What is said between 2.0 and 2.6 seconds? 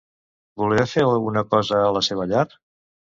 seva llar?